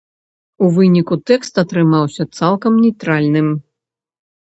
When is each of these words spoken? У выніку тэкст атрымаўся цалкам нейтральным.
У 0.63 0.69
выніку 0.77 1.19
тэкст 1.31 1.53
атрымаўся 1.65 2.29
цалкам 2.37 2.83
нейтральным. 2.89 3.57